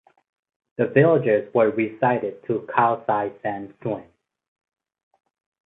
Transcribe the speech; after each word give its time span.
The 0.77 0.87
villagers 0.87 1.53
were 1.53 1.71
resited 1.71 2.43
to 2.47 2.67
Kau 2.73 3.03
Sai 3.05 3.33
San 3.43 3.71
Tsuen. 3.81 4.09